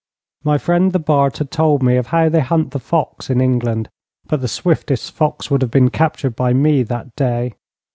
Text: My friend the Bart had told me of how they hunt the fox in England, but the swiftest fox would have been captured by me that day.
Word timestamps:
My 0.43 0.57
friend 0.57 0.93
the 0.93 0.97
Bart 0.99 1.37
had 1.37 1.51
told 1.51 1.83
me 1.83 1.95
of 1.95 2.07
how 2.07 2.27
they 2.27 2.39
hunt 2.39 2.71
the 2.71 2.79
fox 2.79 3.29
in 3.29 3.39
England, 3.39 3.87
but 4.25 4.41
the 4.41 4.47
swiftest 4.47 5.11
fox 5.11 5.51
would 5.51 5.61
have 5.61 5.69
been 5.69 5.91
captured 5.91 6.35
by 6.35 6.53
me 6.53 6.81
that 6.81 7.15
day. 7.15 7.53